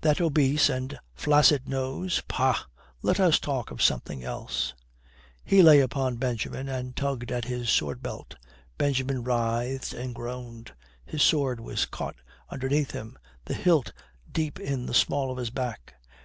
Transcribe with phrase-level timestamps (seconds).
[0.00, 2.64] That obese and flaccid nose pah,
[3.00, 4.74] let us talk of something else."
[5.44, 8.34] He lay upon Benjamin and tugged at his sword belt.
[8.76, 10.72] Benjamin writhed and groaned.
[11.06, 12.16] His sword was caught
[12.50, 13.92] underneath him, the hilt
[14.32, 15.94] deep in the small of his back.